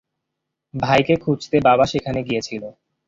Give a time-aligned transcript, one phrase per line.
[0.73, 2.69] ভাইকে খুঁজতে বাবা সেখানে গিয়েছিলো।